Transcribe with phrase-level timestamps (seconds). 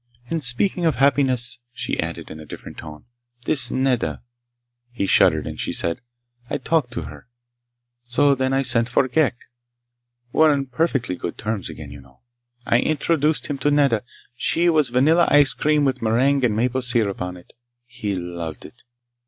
[0.31, 3.05] "And speaking of happiness," she added in a different tone,
[3.45, 4.23] "this Nedda...."
[4.89, 6.01] He shuddered, and she said:
[6.49, 7.27] "I talked to her.
[8.05, 9.35] So then I sent for Ghek.
[10.31, 12.21] We're on perfectly good terms again, you know.
[12.65, 14.01] I introduced him to Nedda.
[14.35, 17.53] She was vanilla ice cream with meringue and maple syrup on it.
[17.85, 18.81] He loved it!